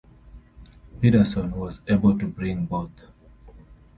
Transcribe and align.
Pederson 0.99 1.51
was 1.51 1.81
able 1.87 2.17
to 2.17 2.25
bring 2.25 2.65
both. 2.65 2.89